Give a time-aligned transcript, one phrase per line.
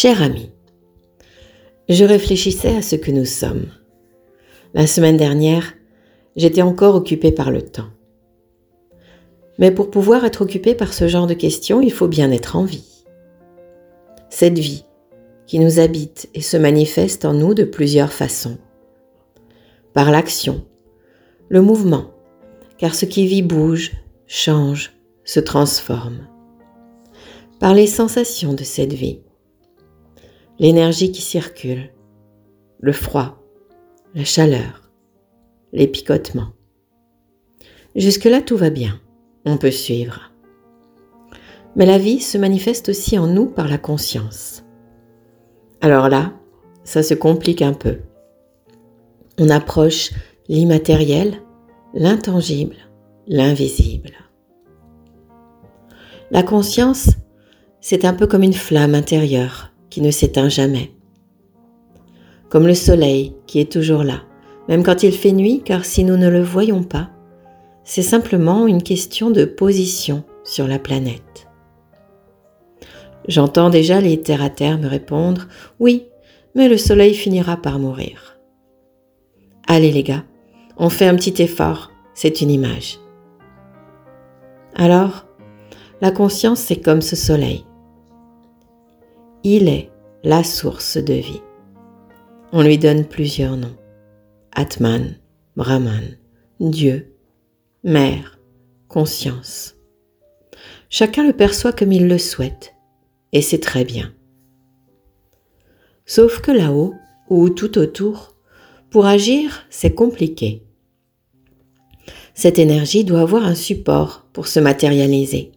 [0.00, 0.52] Cher ami,
[1.88, 3.66] je réfléchissais à ce que nous sommes.
[4.72, 5.74] La semaine dernière,
[6.36, 7.90] j'étais encore occupée par le temps.
[9.58, 12.62] Mais pour pouvoir être occupé par ce genre de questions, il faut bien être en
[12.62, 13.04] vie.
[14.30, 14.84] Cette vie
[15.48, 18.56] qui nous habite et se manifeste en nous de plusieurs façons.
[19.94, 20.64] Par l'action,
[21.48, 22.12] le mouvement,
[22.76, 23.94] car ce qui vit bouge,
[24.28, 24.92] change,
[25.24, 26.28] se transforme.
[27.58, 29.22] Par les sensations de cette vie,
[30.58, 31.92] l'énergie qui circule,
[32.80, 33.38] le froid,
[34.14, 34.90] la chaleur,
[35.72, 36.52] les picotements.
[37.94, 39.00] Jusque-là, tout va bien,
[39.44, 40.32] on peut suivre.
[41.76, 44.64] Mais la vie se manifeste aussi en nous par la conscience.
[45.80, 46.32] Alors là,
[46.82, 47.98] ça se complique un peu.
[49.38, 50.10] On approche
[50.48, 51.40] l'immatériel,
[51.94, 52.76] l'intangible,
[53.28, 54.12] l'invisible.
[56.30, 57.10] La conscience,
[57.80, 60.90] c'est un peu comme une flamme intérieure ne s'éteint jamais.
[62.48, 64.22] Comme le soleil qui est toujours là,
[64.68, 67.10] même quand il fait nuit, car si nous ne le voyons pas,
[67.84, 71.48] c'est simplement une question de position sur la planète.
[73.28, 76.06] J'entends déjà les terre-à-terre me répondre Oui,
[76.54, 78.38] mais le soleil finira par mourir.
[79.66, 80.24] Allez les gars,
[80.78, 82.98] on fait un petit effort, c'est une image.
[84.74, 85.26] Alors,
[86.00, 87.64] la conscience, c'est comme ce soleil.
[89.50, 89.88] Il est
[90.24, 91.40] la source de vie.
[92.52, 93.78] On lui donne plusieurs noms.
[94.52, 95.16] Atman,
[95.56, 96.18] Brahman,
[96.60, 97.14] Dieu,
[97.82, 98.38] Mère,
[98.88, 99.74] conscience.
[100.90, 102.74] Chacun le perçoit comme il le souhaite,
[103.32, 104.12] et c'est très bien.
[106.04, 106.92] Sauf que là-haut,
[107.30, 108.34] ou tout autour,
[108.90, 110.62] pour agir, c'est compliqué.
[112.34, 115.52] Cette énergie doit avoir un support pour se matérialiser.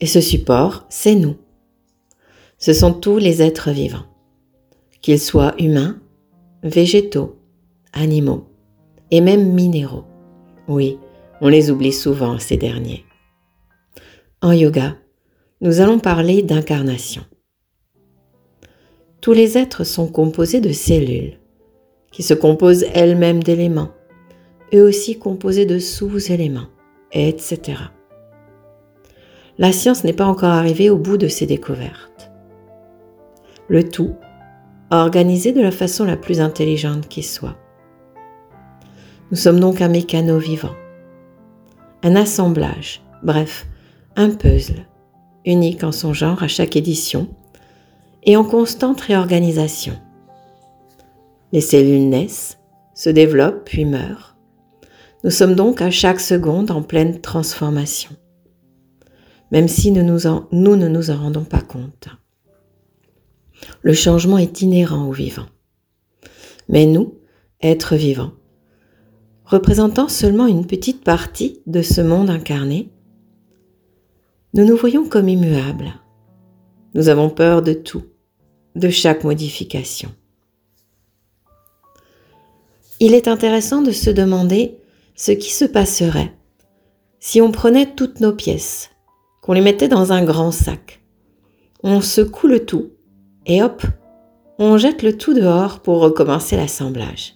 [0.00, 1.36] Et ce support, c'est nous
[2.58, 4.06] ce sont tous les êtres vivants,
[5.00, 6.00] qu'ils soient humains,
[6.64, 7.36] végétaux,
[7.92, 8.48] animaux
[9.12, 10.04] et même minéraux.
[10.66, 10.98] Oui,
[11.40, 13.04] on les oublie souvent, ces derniers.
[14.42, 14.96] En yoga,
[15.60, 17.22] nous allons parler d'incarnation.
[19.20, 21.38] Tous les êtres sont composés de cellules,
[22.10, 23.92] qui se composent elles-mêmes d'éléments,
[24.74, 26.68] eux aussi composés de sous-éléments,
[27.12, 27.60] etc.
[29.58, 32.27] La science n'est pas encore arrivée au bout de ces découvertes
[33.68, 34.14] le tout
[34.90, 37.56] organisé de la façon la plus intelligente qui soit.
[39.30, 40.74] Nous sommes donc un mécano vivant,
[42.02, 43.66] un assemblage, bref,
[44.16, 44.86] un puzzle,
[45.44, 47.28] unique en son genre à chaque édition
[48.22, 49.94] et en constante réorganisation.
[51.52, 52.58] Les cellules naissent,
[52.94, 54.36] se développent puis meurent.
[55.24, 58.10] Nous sommes donc à chaque seconde en pleine transformation,
[59.50, 62.08] même si nous, ne nous en rendons pas compte.
[63.82, 65.46] Le changement est inhérent au vivant.
[66.68, 67.14] Mais nous,
[67.60, 68.32] êtres vivants,
[69.44, 72.90] représentant seulement une petite partie de ce monde incarné,
[74.54, 75.94] nous nous voyons comme immuables.
[76.94, 78.04] Nous avons peur de tout,
[78.76, 80.10] de chaque modification.
[83.00, 84.78] Il est intéressant de se demander
[85.14, 86.34] ce qui se passerait
[87.20, 88.90] si on prenait toutes nos pièces,
[89.42, 91.02] qu'on les mettait dans un grand sac.
[91.82, 92.92] On secoue le tout
[93.48, 93.82] et hop,
[94.58, 97.34] on jette le tout dehors pour recommencer l'assemblage.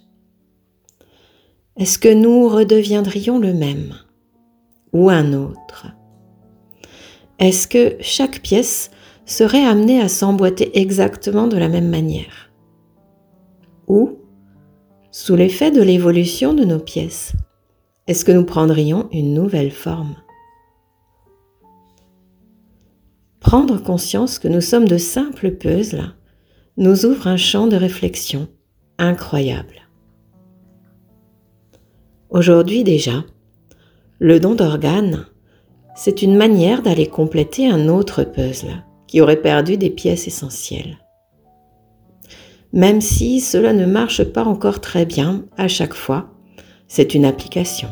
[1.77, 3.95] Est-ce que nous redeviendrions le même
[4.93, 5.87] ou un autre?
[7.39, 8.91] Est-ce que chaque pièce
[9.25, 12.51] serait amenée à s'emboîter exactement de la même manière?
[13.87, 14.19] Ou,
[15.11, 17.33] sous l'effet de l'évolution de nos pièces,
[18.07, 20.15] est-ce que nous prendrions une nouvelle forme?
[23.43, 26.15] Prendre conscience que nous sommes de simples puzzles
[26.77, 28.47] nous ouvre un champ de réflexion
[28.97, 29.89] incroyable.
[32.29, 33.25] Aujourd'hui déjà,
[34.19, 35.25] le don d'organes,
[35.93, 40.97] c'est une manière d'aller compléter un autre puzzle qui aurait perdu des pièces essentielles.
[42.71, 46.31] Même si cela ne marche pas encore très bien à chaque fois,
[46.87, 47.89] c'est une application.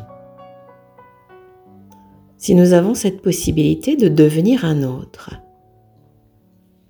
[2.41, 5.35] Si nous avons cette possibilité de devenir un autre,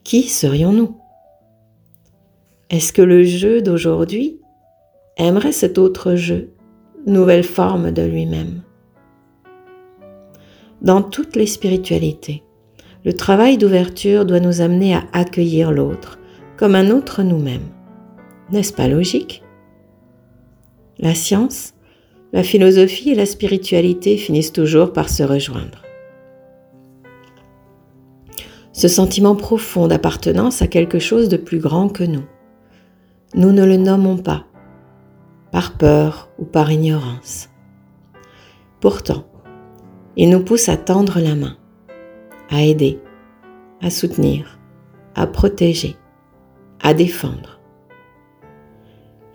[0.06, 0.96] qui serions-nous?
[2.70, 4.40] Est-ce que le jeu d'aujourd'hui
[5.18, 6.54] aimerait cet autre jeu,
[7.06, 8.62] nouvelle forme de lui-même?
[10.82, 12.44] Dans toutes les spiritualités,
[13.04, 16.18] le travail d'ouverture doit nous amener à accueillir l'autre
[16.56, 17.68] comme un autre nous-mêmes.
[18.52, 19.44] N'est-ce pas logique?
[20.98, 21.74] La science,
[22.34, 25.82] la philosophie et la spiritualité finissent toujours par se rejoindre.
[28.74, 32.24] ce sentiment profond d'appartenance à quelque chose de plus grand que nous.
[33.36, 34.46] Nous ne le nommons pas,
[35.52, 37.50] par peur ou par ignorance.
[38.80, 39.26] Pourtant,
[40.18, 41.58] il nous pousse à tendre la main,
[42.50, 43.00] à aider,
[43.82, 44.60] à soutenir,
[45.16, 45.96] à protéger,
[46.82, 47.60] à défendre.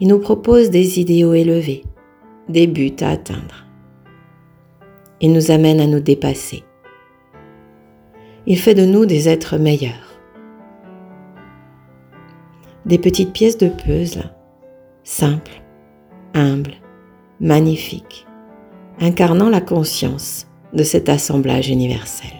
[0.00, 1.84] Il nous propose des idéaux élevés,
[2.48, 3.66] des buts à atteindre.
[5.20, 6.62] Il nous amène à nous dépasser.
[8.46, 10.20] Il fait de nous des êtres meilleurs.
[12.84, 14.31] Des petites pièces de puzzle,
[15.02, 15.62] simples,
[16.34, 16.75] humbles,
[17.40, 18.26] magnifiques,
[19.00, 22.31] incarnant la conscience de cet assemblage universel.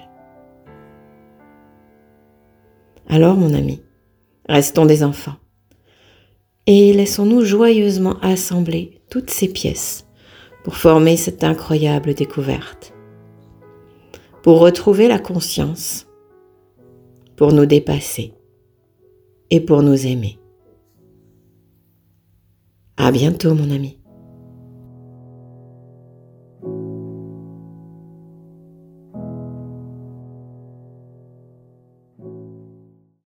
[3.09, 3.83] Alors, mon ami,
[4.49, 5.37] restons des enfants
[6.67, 10.07] et laissons-nous joyeusement assembler toutes ces pièces
[10.63, 12.93] pour former cette incroyable découverte,
[14.43, 16.07] pour retrouver la conscience,
[17.35, 18.35] pour nous dépasser
[19.49, 20.39] et pour nous aimer.
[22.99, 23.99] À bientôt, mon ami.